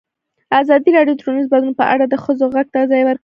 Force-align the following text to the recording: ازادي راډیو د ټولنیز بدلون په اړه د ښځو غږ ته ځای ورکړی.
ازادي 0.59 0.89
راډیو 0.95 1.15
د 1.17 1.19
ټولنیز 1.21 1.47
بدلون 1.51 1.73
په 1.79 1.85
اړه 1.93 2.05
د 2.07 2.15
ښځو 2.23 2.43
غږ 2.55 2.67
ته 2.75 2.79
ځای 2.91 3.01
ورکړی. 3.05 3.19